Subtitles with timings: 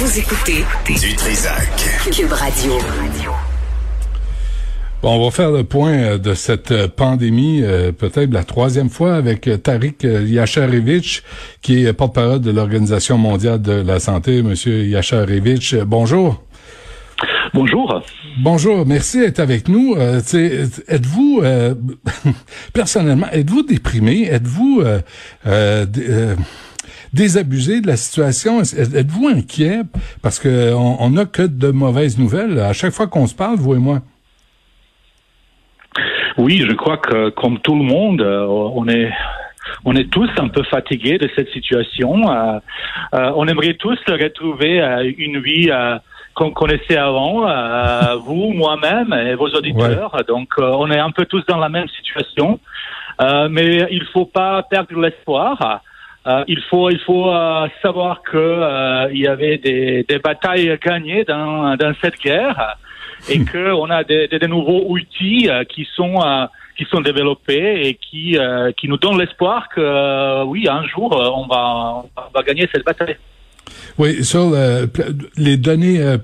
[0.00, 1.68] Vous écoutez Du Trisac.
[2.10, 2.72] Cube Radio.
[5.02, 8.88] Bon, on va faire le point euh, de cette euh, pandémie, euh, peut-être la troisième
[8.88, 11.22] fois, avec Tariq Yacharevich,
[11.60, 14.42] qui est porte-parole de l'Organisation mondiale de la santé.
[14.42, 16.42] Monsieur Yacharevich, bonjour.
[17.52, 18.02] Bonjour.
[18.42, 19.96] Bonjour, merci d'être avec nous.
[19.98, 21.42] êtes-vous,
[22.72, 24.28] personnellement, êtes-vous déprimé?
[24.30, 24.82] Êtes-vous
[27.12, 28.60] désabusé de la situation?
[28.60, 29.80] Êtes-vous inquiet?
[30.22, 33.74] Parce qu'on on n'a que de mauvaises nouvelles à chaque fois qu'on se parle, vous
[33.74, 34.00] et moi.
[36.38, 39.10] Oui, je crois que comme tout le monde, euh, on est
[39.84, 42.30] on est tous un peu fatigués de cette situation.
[42.30, 42.58] Euh,
[43.14, 44.80] euh, on aimerait tous retrouver
[45.18, 45.70] une vie
[46.34, 47.46] qu'on connaissait avant,
[48.24, 50.16] vous, moi-même et vos auditeurs.
[50.26, 52.58] Donc, on est un peu tous dans la même situation.
[53.50, 55.82] mais il faut pas perdre l'espoir.
[56.26, 57.32] Il faut, il faut
[57.82, 62.76] savoir que il y avait des, des batailles gagnées dans, dans cette guerre
[63.28, 63.44] et hmm.
[63.46, 68.38] qu'on a des, des, nouveaux outils euh, qui sont euh, qui sont développés et qui
[68.38, 72.84] euh, qui nous donnent l'espoir que oui un jour on va on va gagner cette
[72.84, 73.16] bataille.
[74.00, 74.54] Oui, sur
[75.36, 76.16] les données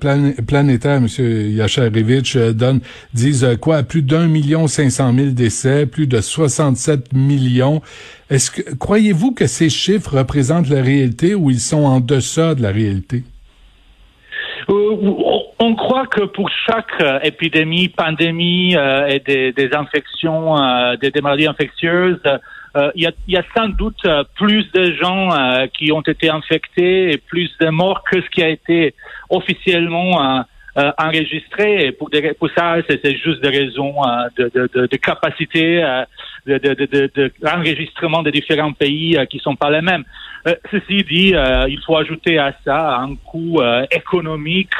[0.48, 1.08] planétaires, M.
[1.18, 2.80] Yacharevich, donnent,
[3.12, 3.82] disent quoi?
[3.82, 7.82] Plus d'un million cinq cent mille décès, plus de 67 millions.
[8.30, 12.62] Est-ce que croyez-vous que ces chiffres représentent la réalité ou ils sont en deçà de
[12.62, 13.24] la réalité?
[15.58, 21.46] on croit que pour chaque euh, épidémie, pandémie euh, et des, infections, euh, des, maladies
[21.46, 22.20] infectieuses,
[22.94, 25.30] il y, a, y, a, sans doute plus de gens
[25.76, 28.94] qui ont été infectés et plus de morts que ce qui a été
[29.30, 30.44] officiellement
[30.98, 31.86] enregistré.
[31.86, 33.94] Et pour, des, pour ça, c'est juste des raisons
[34.36, 35.82] de, de, de, de, capacité
[36.46, 40.04] de, de, de, des différents pays qui sont pas les mêmes.
[40.46, 44.74] Euh, ceci dit, euh, il faut ajouter à ça un coût euh, économique,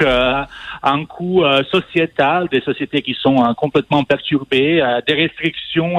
[0.83, 5.99] un coût sociétal, des sociétés qui sont complètement perturbées, des restrictions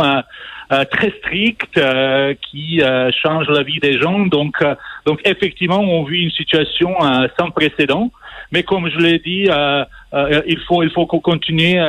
[0.69, 1.80] très strictes
[2.41, 2.81] qui
[3.22, 4.19] changent la vie des gens.
[4.25, 4.63] Donc,
[5.06, 6.96] donc effectivement, on vit une situation
[7.38, 8.12] sans précédent.
[8.52, 9.47] Mais comme je l'ai dit,
[10.47, 11.80] il faut il faut continuer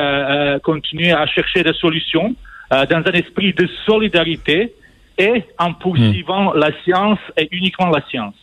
[0.63, 2.35] continuer à chercher des solutions
[2.71, 4.73] dans un esprit de solidarité
[5.17, 8.35] et en poursuivant la science et uniquement la science.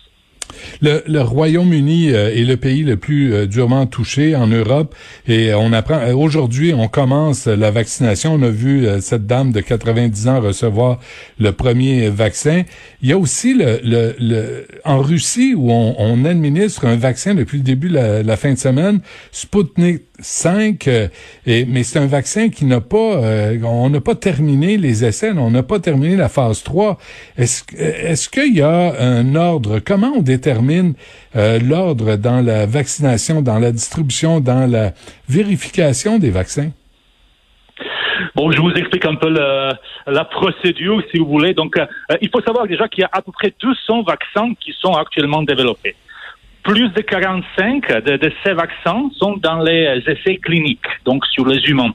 [0.80, 4.94] Le, le Royaume-Uni euh, est le pays le plus euh, durement touché en Europe
[5.26, 8.34] et on apprend euh, aujourd'hui on commence la vaccination.
[8.34, 11.00] On a vu cette dame de 90 ans recevoir
[11.38, 12.62] le premier vaccin.
[13.02, 13.80] Il y a aussi le,
[14.18, 18.36] le, en Russie où on, on, administre un vaccin depuis le début de la, la
[18.36, 19.00] fin de semaine,
[19.32, 23.20] Sputnik 5, et, mais c'est un vaccin qui n'a pas,
[23.62, 26.98] on n'a pas terminé les essais, on n'a pas terminé la phase 3.
[27.36, 29.78] Est-ce est-ce qu'il y a un ordre?
[29.78, 30.94] Comment on détermine
[31.34, 34.92] euh, l'ordre dans la vaccination, dans la distribution, dans la
[35.28, 36.70] vérification des vaccins?
[38.34, 41.54] Bon, je vous explique un peu la procédure, si vous voulez.
[41.54, 41.86] Donc, euh,
[42.20, 45.42] il faut savoir déjà qu'il y a à peu près 200 vaccins qui sont actuellement
[45.42, 45.94] développés.
[46.62, 51.60] Plus de 45 de, de ces vaccins sont dans les essais cliniques, donc sur les
[51.70, 51.92] humains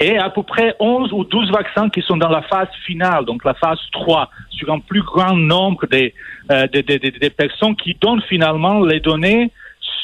[0.00, 3.44] et à peu près 11 ou 12 vaccins qui sont dans la phase finale, donc
[3.44, 6.14] la phase 3, sur un plus grand nombre des,
[6.50, 6.66] euh,
[7.36, 9.50] personnes qui donnent finalement les données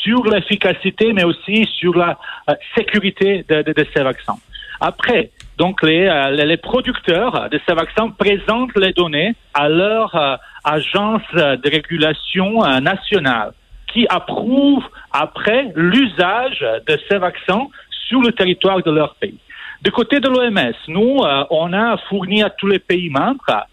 [0.03, 2.19] sur l'efficacité, mais aussi sur la
[2.49, 4.37] euh, sécurité de, de, de, ces vaccins.
[4.81, 10.37] Après, donc les, euh, les producteurs de ces vaccins présentent les données à leur euh,
[10.65, 13.53] agence de régulation nationale
[13.93, 17.67] qui approuve après l'usage de ces vaccins
[18.09, 19.39] sur le territoire de leur pays.
[19.83, 23.67] Du côté de l'OMS, nous, euh, on a fourni à tous les pays membres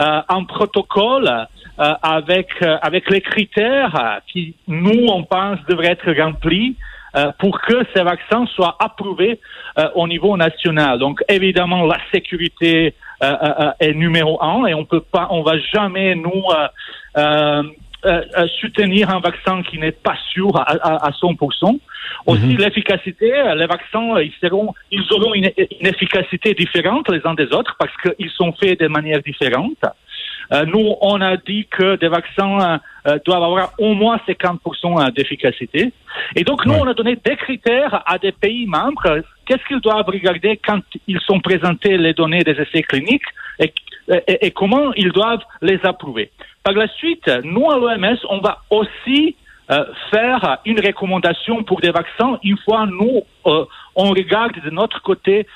[0.00, 2.48] euh, un protocole euh, avec
[2.82, 6.76] avec les critères qui nous on pense devraient être remplis
[7.38, 9.38] pour que ces vaccins soient approuvés
[9.94, 10.98] au niveau national.
[10.98, 16.42] Donc évidemment la sécurité est numéro un et on peut pas, on va jamais nous
[18.04, 21.78] euh, euh, soutenir un vaccin qui n'est pas sûr à, à, à 100%.
[22.26, 22.56] Aussi, mhm.
[22.58, 25.50] l'efficacité, euh, les vaccins, ils, seront, ils auront une,
[25.80, 29.84] une, efficacité différente les uns des autres parce qu'ils sont faits de manière différente.
[30.52, 35.92] Euh, nous, on a dit que des vaccins euh, doivent avoir au moins 50% d'efficacité.
[36.36, 39.22] Et donc, nous, on a donné des critères à des pays membres.
[39.46, 43.22] Qu'est-ce qu'ils doivent regarder quand ils sont présentés les données des essais cliniques
[43.58, 43.72] et,
[44.26, 46.30] et, et comment ils doivent les approuver.
[46.62, 49.36] Par la suite, nous, à l'OMS, on va aussi
[49.70, 53.64] euh, faire une recommandation pour des vaccins une fois nous euh,
[53.94, 55.46] on regarde de notre côté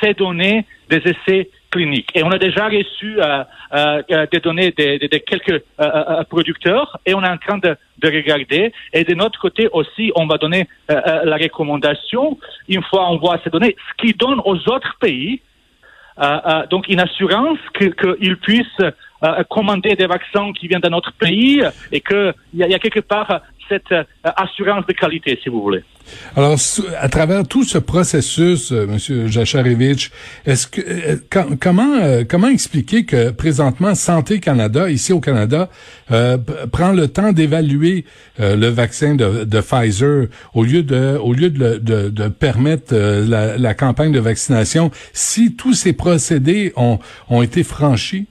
[0.00, 2.08] ces données des essais cliniques.
[2.14, 5.64] Et on a déjà reçu euh, des données de quelques
[6.30, 8.72] producteurs et on est en train de, de, regarder.
[8.92, 12.38] Et de notre côté aussi on va donner la recommandation.
[12.68, 15.40] Une fois on voit ces données ce qui donne aux autres pays
[16.70, 18.82] donc une assurance qu'ils que puissent
[19.48, 23.40] commander des vaccins qui viennent de notre pays et qu'il y, y, a quelque part
[23.68, 25.82] cette euh, assurance de qualité, si vous voulez.
[26.36, 26.56] Alors,
[27.00, 31.16] à travers tout ce processus, euh, Monsieur est-ce que euh,
[31.60, 35.68] comment euh, comment expliquer que présentement Santé Canada, ici au Canada,
[36.70, 38.04] prend le temps d'évaluer
[38.38, 44.20] le vaccin de, Pfizer au lieu de au lieu de permettre la, la, campagne de
[44.20, 48.26] vaccination, si tous ces procédés ont ont été franchis?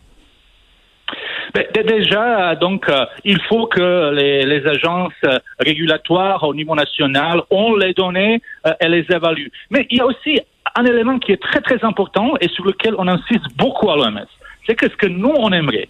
[1.85, 7.75] Déjà, donc, euh, il faut que les, les, agences euh, régulatoires au niveau national ont
[7.75, 9.51] les données euh, et les évaluent.
[9.69, 10.39] Mais il y a aussi
[10.75, 14.25] un élément qui est très très important et sur lequel on insiste beaucoup à l'OMS.
[14.65, 15.87] C'est que ce que nous on aimerait,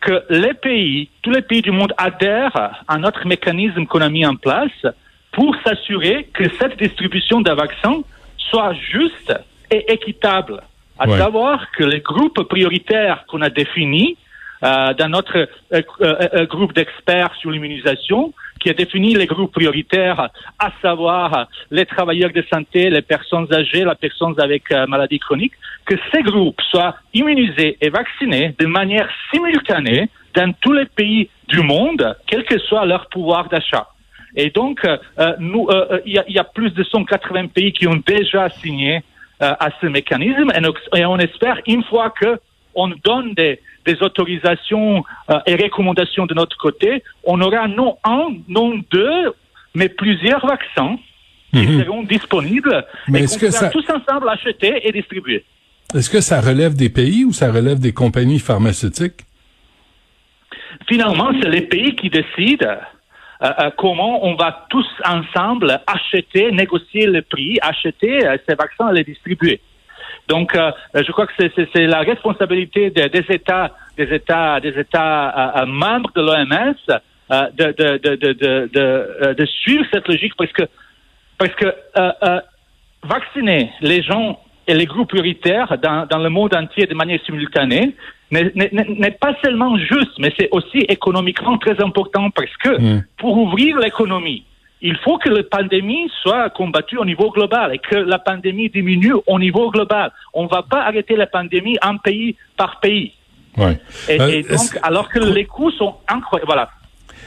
[0.00, 4.24] que les pays, tous les pays du monde adhèrent à notre mécanisme qu'on a mis
[4.24, 4.86] en place
[5.32, 8.02] pour s'assurer que cette distribution de vaccins
[8.36, 9.34] soit juste
[9.70, 10.62] et équitable.
[11.00, 14.16] À savoir que les groupes prioritaires qu'on a définis
[14.64, 20.30] euh, dans notre euh, euh, groupe d'experts sur l'immunisation qui a défini les groupes prioritaires,
[20.58, 25.52] à savoir les travailleurs de santé, les personnes âgées, les personnes avec maladies chroniques,
[25.86, 31.60] que ces groupes soient immunisés et vaccinés de manière simultanée dans tous les pays du
[31.60, 33.86] monde, quel que soit leur pouvoir d'achat.
[34.34, 34.84] Et donc,
[35.38, 35.68] nous,
[36.04, 39.04] il y, y, a plus de 180 pays qui ont déjà signé
[39.38, 40.50] à ce mécanisme,
[40.96, 42.40] et on espère une fois que
[42.74, 48.28] on donne des, des autorisations euh, et recommandations de notre côté, on aura non un,
[48.48, 49.20] non deux,
[49.74, 50.96] mais plusieurs vaccins
[51.52, 51.82] qui mhm.
[51.82, 55.44] seront disponibles mais et qu'on pourra tous ensemble acheter et distribuer.
[55.94, 59.20] Est-ce que ça relève des pays ou ça relève des compagnies pharmaceutiques?
[60.86, 67.06] Finalement, c'est les pays qui décident euh, euh, comment on va tous ensemble acheter, négocier
[67.06, 69.60] le prix, acheter ces vaccins et les distribuer.
[70.28, 75.56] Donc, euh, je crois que c'est la responsabilité des, des, États, des États, des États
[75.56, 76.74] euh, euh membres de l'OMS
[77.30, 80.64] euh, de, de, de, de, de, de, suivre cette logique parce que
[81.38, 81.74] parce que
[83.04, 87.94] vacciner les gens et les groupes prioritaires dans, dans le monde entier de manière simultanée
[88.30, 93.04] n'est pas seulement juste, mais c'est aussi économiquement très important parce que mmh.
[93.18, 94.44] pour ouvrir l'économie,
[94.80, 99.14] il faut que la pandémie soit combattue au niveau global et que la pandémie diminue
[99.26, 100.12] au niveau global.
[100.34, 103.12] On ne va pas arrêter la pandémie un pays par pays.
[103.56, 103.78] Ouais.
[104.08, 106.46] Et, euh, donc, alors que les coûts sont incroyables.
[106.46, 106.70] Voilà.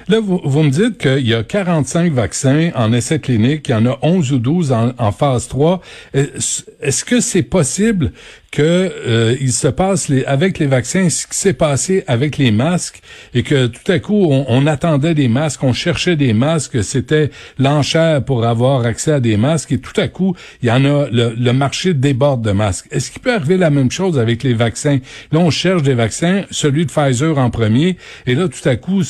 [0.08, 3.76] Là, vous, vous, me dites qu'il y a 45 vaccins en essai clinique, il y
[3.76, 5.82] en a 11 ou 12 en, en phase 3.
[6.14, 8.12] Est-ce que c'est possible
[8.52, 8.62] que
[9.08, 13.02] euh, il se passe les, avec les vaccins ce qui s'est passé avec les masques
[13.34, 17.32] et que tout à coup on, on attendait des masques, on cherchait des masques, c'était
[17.58, 21.08] l'enchère pour avoir accès à des masques et tout à coup il y en a
[21.10, 22.88] le, le marché déborde de masques.
[22.92, 25.00] Est-ce qu'il peut arriver la même chose avec les vaccins?
[25.32, 29.02] Là on cherche des vaccins, celui de Pfizer en premier et là tout à coup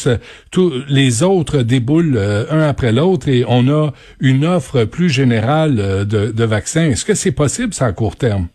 [0.51, 5.79] tous les autres déboulent euh, un après l'autre et on a une offre plus générale
[5.79, 6.91] euh, de, de vaccins.
[6.91, 8.48] Est-ce que c'est possible ça à court terme?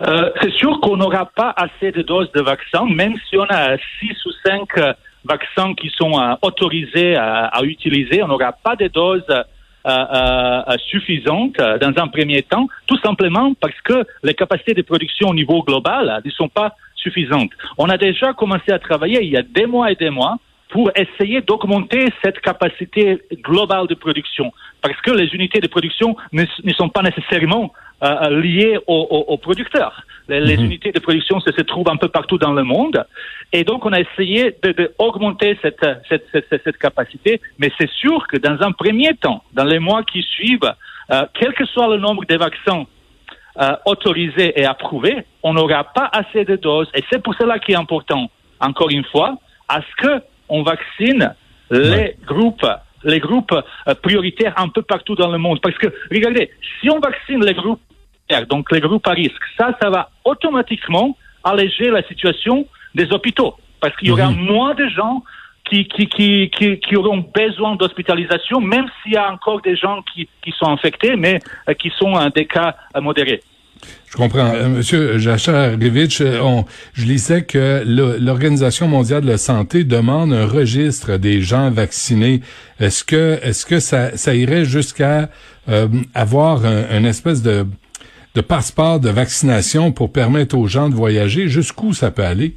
[0.00, 3.76] Euh, c'est sûr qu'on n'aura pas assez de doses de vaccins, même si on a
[4.00, 4.92] six ou cinq euh,
[5.24, 9.26] vaccins qui sont euh, autorisés à, utiliser, on n'aura pas de doses
[10.88, 15.62] suffisantes dans un premier temps, tout simplement parce que les capacités de production au niveau
[15.64, 17.50] global ne sont pas suffisantes.
[17.78, 20.36] On a déjà commencé à travailler il y a des mois et des mois
[20.72, 26.44] pour essayer d'augmenter cette capacité globale de production, parce que les unités de production ne,
[26.64, 27.72] ne sont pas nécessairement
[28.02, 30.04] euh, euh, liées aux, producteurs.
[30.28, 30.64] Les, mhm.
[30.64, 33.04] unités de production se, se, trouvent un peu partout dans le monde.
[33.52, 37.40] Et donc, on a essayé d'augmenter de, cette, cette, cette, cette, capacité.
[37.58, 40.72] Mais c'est sûr que dans un premier temps, dans les mois qui suivent,
[41.12, 42.86] euh, quel que soit le nombre de vaccins
[43.60, 46.88] euh, autorisés et approuvés, on n'aura pas assez de doses.
[46.94, 49.36] Et c'est pour cela qu'il est important, encore une fois,
[49.68, 51.34] à ce que on vaccine
[51.70, 52.66] les groupes
[53.04, 53.54] les groupes
[54.02, 55.60] prioritaires un peu partout dans le monde.
[55.60, 57.80] Parce que, regardez, si on vaccine les groupes
[58.48, 59.42] donc les groupes à risque.
[59.58, 63.54] Ça, ça va automatiquement alléger la situation des hôpitaux.
[63.80, 64.44] parce qu'il y aura Mhm.
[64.44, 65.24] moins de gens
[65.68, 70.02] qui, qui, qui, qui, qui auront besoin d'hospitalisation, même s'il y a encore des gens
[70.02, 73.42] qui, qui sont infectés, mais euh, qui sont euh, des cas euh, modérés.
[74.10, 74.52] Je comprends.
[74.54, 77.82] Euh, Monsieur Jacharevitch, euh, on, je lisais que
[78.20, 82.42] l'Organisation mondiale de la santé demande un registre des gens vaccinés.
[82.78, 85.30] Est-ce que, est-ce que ça, ça irait jusqu'à
[85.68, 87.66] euh, avoir un, une espèce de,
[88.34, 91.48] de passeport de vaccination pour permettre aux gens de voyager?
[91.48, 92.56] Jusqu'où ça peut aller?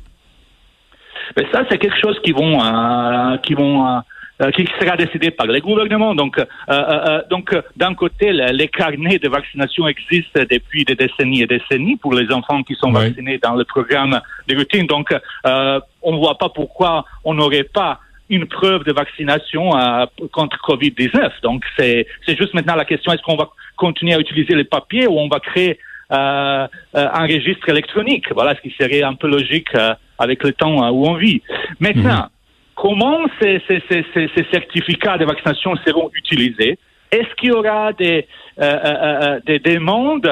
[1.38, 4.00] Mais ça, c'est quelque chose qui vont, euh, qui vont, euh,
[4.42, 6.13] euh, qui sera décidé par les gouvernements.
[6.15, 10.84] Donc, euh, euh, euh, donc, euh, d'un côté, le- les carnets de vaccination existent depuis
[10.84, 13.01] des décennies et décennies pour les enfants qui sont Oui.
[13.06, 14.88] vaccinés dans le programme de routine.
[14.88, 15.08] Donc,
[15.46, 18.00] euh, on ne voit pas pourquoi on n'aurait pas
[18.30, 21.42] une preuve de vaccination euh, contre Covid-19.
[21.44, 25.08] Donc, c'est c'est juste maintenant la question, est-ce qu'on va continuer à utiliser les papiers
[25.08, 25.77] ou on va créer
[26.12, 28.25] euh, euh, un registre électronique?
[28.34, 31.42] Voilà ce qui serait un peu logique euh, avec le temps où on vit.
[31.80, 32.27] Maintenant,
[32.75, 36.77] comment ces, ces, ces, ces, certificats de vaccination seront utilisés?
[37.12, 38.27] Est-ce qu'il y aura des,
[38.60, 40.29] euh, euh, euh, des demandes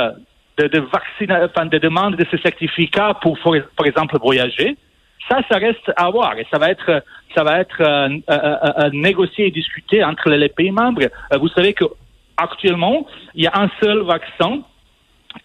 [0.57, 4.75] de, de, vaccina- enfin, des demandes de ces certificats pour, par exemple, voyager?
[5.29, 7.01] Ça, ça reste à voir et ça va être,
[7.33, 11.03] ça va être euh, euh, euh, euh, négocié et discuté entre les pays membres.
[11.03, 11.85] Euh, vous savez que
[12.35, 14.59] actuellement, il y a un seul vaccin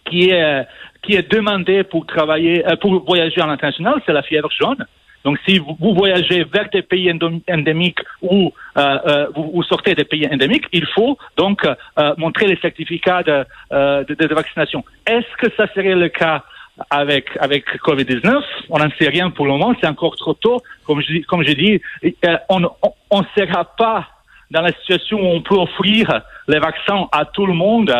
[0.07, 0.65] qui est euh,
[1.03, 4.85] qui est demandé pour travailler, euh, pour voyager à l'international, c'est la fièvre jaune.
[5.25, 7.13] Donc, si vous, voyagez vers des pays
[7.51, 12.47] endémiques ou euh, euh, vous, vous sortez des pays endémiques, il faut donc euh, montrer
[12.47, 14.85] les certificats de, de, de vaccination.
[15.07, 16.45] Est-ce que ça serait le cas
[16.91, 19.75] avec avec Covid-19 On n'en sait rien pour le moment.
[19.81, 20.63] C'est encore trop tôt.
[20.87, 21.81] Comme je comme j'ai dit,
[22.49, 24.07] on on, on sera pas
[24.51, 27.95] dans la situation où on peut offrir les vaccins à tout le monde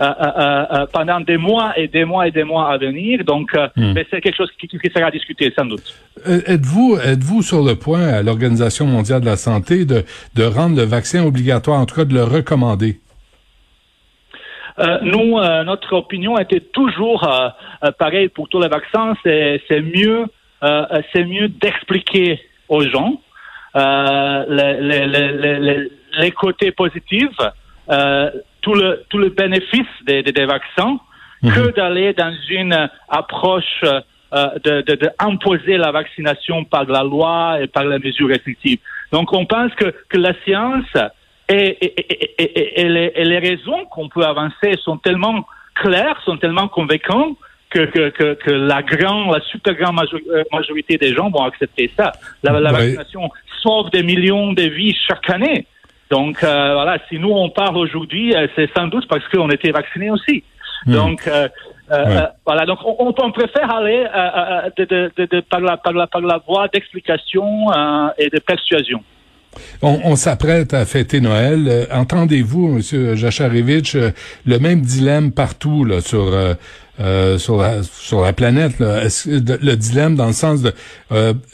[0.00, 3.24] euh, euh, euh, pendant des mois et des mois et des mois à venir.
[3.24, 3.94] Donc, Hmm.
[4.10, 5.94] c'est quelque chose qui, qui sera discuté sans doute.
[6.26, 10.84] Êtes-vous êtes-vous sur le point à l'Organisation mondiale de la santé de, de rendre le
[10.84, 13.00] vaccin obligatoire, en tout cas de le recommander?
[14.80, 17.48] Euh, nous, euh, notre opinion était toujours euh,
[17.84, 19.14] euh, pareil pour tous les vaccins.
[19.22, 20.24] C'est mieux,
[21.12, 23.20] c'est mieux d'expliquer aux gens
[23.74, 27.38] les, les, les, les, les- les côtés positifs,
[28.64, 30.94] tout le tout le bénéfice des, des, des vaccins,
[31.56, 32.76] que d'aller dans une
[33.20, 34.00] approche euh,
[34.66, 38.80] de, de, de imposer la vaccination par la loi et par les mesures restrictives.
[39.14, 40.92] Donc, on pense que, que la science
[41.58, 41.92] et, et,
[42.42, 45.38] et, et, les, et les raisons qu'on peut avancer sont tellement
[45.82, 47.36] claires, sont tellement convaincantes
[47.74, 51.86] que, que, que, que la grande, la super grande euh, majorité des gens vont accepter
[51.98, 52.08] ça.
[52.42, 52.78] La, la Ouais.
[52.78, 53.24] vaccination
[53.62, 55.60] sauve des millions de vies chaque année.
[56.10, 59.70] Donc euh, voilà, si nous on parle aujourd'hui, euh, c'est sans doute parce qu'on était
[59.70, 60.44] vaccinés aussi.
[60.86, 61.48] Donc euh,
[61.90, 62.16] euh, Ouais.
[62.16, 65.76] euh, voilà, donc on, on préfère aller euh, euh, de, de, de, de- par la
[65.76, 69.02] par la par la voie d'explication euh, et de persuasion.
[69.82, 71.66] On, s'apprête à fêter Noël.
[71.68, 74.10] Euh, Entendez-vous, Monsieur Jacharevitch, euh,
[74.46, 76.32] le même dilemme partout là, sur
[77.00, 78.74] euh, sur la planète.
[78.78, 80.72] Le dilemme dans le sens de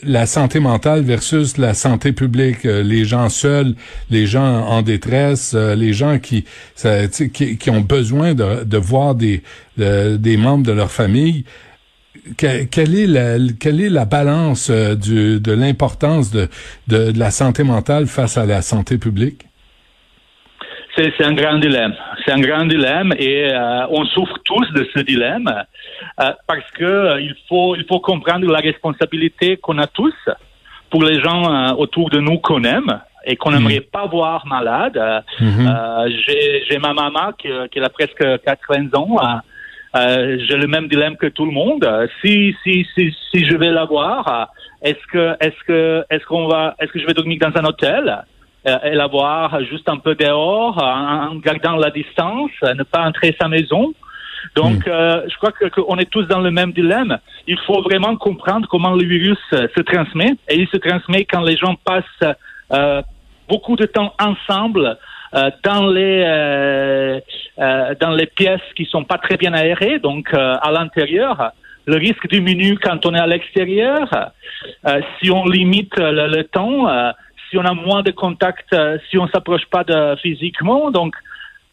[0.03, 3.73] la santé mentale versus la santé publique, les gens seuls,
[4.11, 6.45] les gens en détresse, les gens qui,
[7.59, 9.41] qui ont besoin de, de voir des
[9.77, 11.43] de- des membres de leur famille.
[12.37, 16.47] Que- quelle est la quelle est la balance euh, du, de l'importance de,
[16.87, 19.41] de de la santé mentale face à la santé publique?
[20.95, 21.95] C'est un grand dilemme.
[22.23, 25.47] C'est un grand dilemme et euh, on souffre tous de ce dilemme
[26.19, 30.13] euh, parce que il faut il faut comprendre la responsabilité qu'on a tous
[30.91, 34.97] pour les gens autour de nous qu'on aime et qu'on n'aimerait pas voir malade.
[34.97, 39.15] Euh, J'ai j'ai ma maman qui, qui a presque 80 ans.
[39.95, 41.83] Euh, J'ai le même dilemme que tout le monde.
[41.83, 46.25] Euh, Si si si si je vais la voir, euh, est-ce que est-ce que est-ce
[46.25, 48.23] qu'on va est-ce que je vais dormir dans un hôtel
[48.67, 53.01] euh, et la voir juste un peu dehors en, en gardant la distance, ne pas
[53.01, 53.93] entrer sa maison?
[54.55, 57.19] Donc, euh, je crois que qu'on est tous dans le même dilemme.
[57.47, 60.33] Il faut vraiment comprendre comment le virus se transmet.
[60.49, 62.35] Et il se transmet quand les gens passent
[62.73, 63.01] euh,
[63.47, 64.97] beaucoup de temps ensemble
[65.35, 67.19] euh, dans les euh,
[67.59, 71.51] euh, dans les pièces qui sont pas très bien aérées, donc euh, à l'intérieur.
[71.85, 74.07] Le risque diminue quand on est à l'extérieur.
[74.87, 76.87] Euh, si on limite le, temps,
[77.49, 78.75] si on a moins de contacts,
[79.09, 81.15] si on s'approche pas de physiquement, donc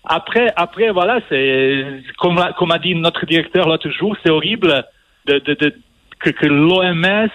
[0.04, 1.84] après, après voilà, c'est
[2.18, 4.84] comme, a dit notre directeur là toujours, c'est horrible
[5.26, 7.28] que, l'OMS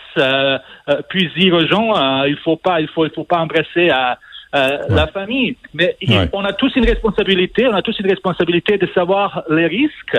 [1.09, 4.15] puisse dire aux gens, il faut pas, il faut, il faut pas embrasser euh,
[4.53, 5.55] euh, la famille.
[5.73, 6.29] Mais Ouais.
[6.33, 10.17] on a tous une responsabilité, on a tous une responsabilité de savoir les risques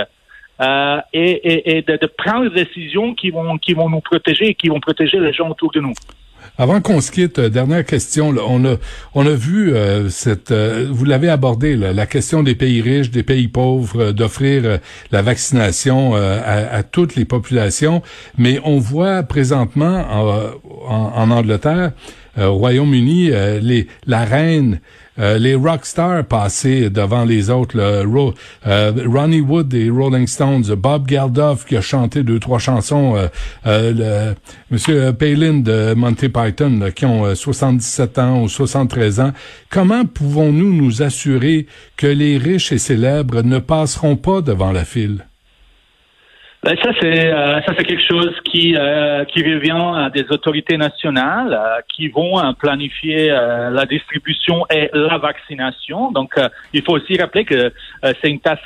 [0.60, 4.50] euh, et, et, et de, de, prendre des décisions qui vont, qui vont nous protéger
[4.50, 5.94] et qui vont protéger les gens autour de nous.
[6.58, 8.30] Avant qu'on se quitte, euh, dernière question.
[8.30, 8.76] Là, on a
[9.14, 13.10] on a vu euh, cette euh, vous l'avez abordé là, la question des pays riches,
[13.10, 14.78] des pays pauvres, d'offrir
[15.10, 18.02] la vaccination à, à, toutes les populations,
[18.38, 20.50] mais on voit présentement en,
[20.88, 21.92] en, en Angleterre,
[22.38, 24.80] au Royaume-Uni, les la reine
[25.18, 27.78] euh, les rockstars passaient devant les autres.
[27.78, 33.14] Euh, Ronnie Wood des Rolling Stones, Bob Geldof qui a chanté deux trois chansons,
[33.66, 34.34] euh, le,
[34.70, 39.32] Monsieur Palin de Monty Python qui ont 77 ans ou 73 ans.
[39.70, 45.24] Comment pouvons-nous nous assurer que les riches et célèbres ne passeront pas devant la file?
[46.64, 50.78] Ben, ça c'est euh, ça c'est quelque chose qui euh, qui revient à des autorités
[50.78, 56.10] nationales euh, qui vont planifier la distribution et la vaccination.
[56.10, 56.40] Donc
[56.72, 57.70] il faut aussi rappeler que
[58.02, 58.60] c'est une tâche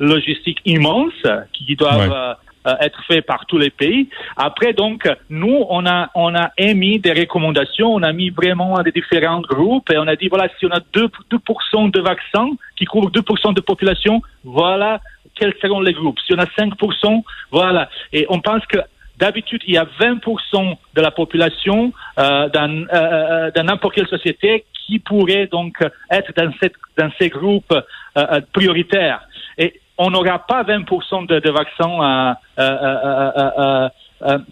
[0.00, 1.22] logistique immense
[1.52, 2.36] qui doit
[2.80, 4.08] être fait par tous les pays.
[4.36, 8.90] Après, donc, nous, on a, on a émis des recommandations, on a mis vraiment des
[8.90, 12.84] différents groupes et on a dit, voilà, si on a 2%, 2 de vaccins qui
[12.84, 15.00] couvrent 2% de population, voilà
[15.38, 16.18] quels seront les groupes.
[16.26, 17.88] Si on a 5%, voilà.
[18.12, 18.78] Et on pense que
[19.18, 24.66] D'habitude, il y a 20% de la population euh, dans, euh, euh, n'importe quelle société
[24.74, 25.78] qui pourrait donc
[26.10, 27.80] être dans, cette, dans ces groupes euh,
[28.16, 29.22] euh prioritaires.
[29.56, 33.88] Et on n'aura pas 20% de, de vaccins euh,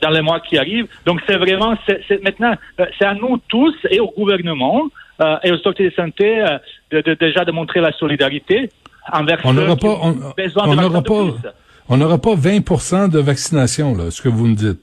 [0.01, 0.89] dans les mois qui arrivent.
[1.05, 2.55] Donc c'est vraiment, c'est, maintenant,
[2.99, 4.89] c'est à nous tous et au gouvernement
[5.43, 6.45] et aux autorités de santé
[6.91, 8.71] de, de, déjà de montrer la solidarité
[9.13, 11.25] on n'aura pas, on, n'aura pas,
[11.89, 14.81] on n'aura pas 20 de vaccination, là, ce que vous me dites.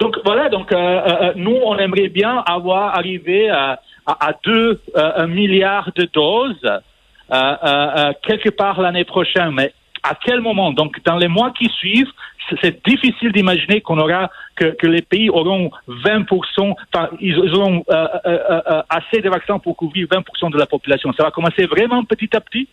[0.00, 4.80] Donc voilà, donc euh, euh, euh, nous on aimerait bien avoir arrivé à, à, 2
[5.28, 6.80] milliards de doses
[8.22, 10.72] quelque part l'année prochaine, mais à quel moment?
[10.72, 12.10] Donc dans les mois qui suivent,
[12.62, 17.84] c'est difficile d'imaginer qu'on aura que, que, les pays auront 20 enfin ils auront
[18.88, 21.12] assez de vaccins pour couvrir 20% de la population.
[21.12, 22.68] Ça va commencer vraiment petit à petit?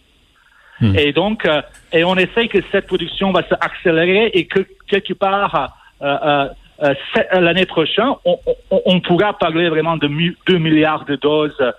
[0.82, 0.96] Hmm.
[0.98, 1.62] Et donc, euh,
[1.92, 6.48] et on essaie que cette production va s'accélérer et que quelque part euh,
[6.84, 6.94] euh,
[7.40, 8.38] l'année prochaine, on,
[8.70, 10.08] on, on, pourra parler vraiment de
[10.46, 11.74] 2 milliards de doses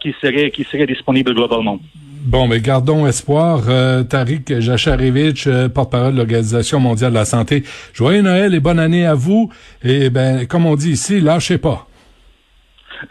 [0.00, 1.80] qui seraient qui seraient disponibles globalement.
[2.26, 3.62] Bon, mais gardons espoir.
[4.08, 7.64] Tariq Jacharevich, porte-parole de l'Organisation mondiale de la santé.
[7.92, 9.50] Joyeux Noël et bonne année à vous.
[9.82, 11.86] Et ben, comme on dit ici, lâchez pas.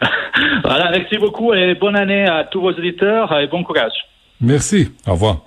[0.64, 3.92] voilà, merci beaucoup et bonne année à tous vos auditeurs et bon courage.
[4.40, 4.88] Merci.
[5.06, 5.45] Au revoir.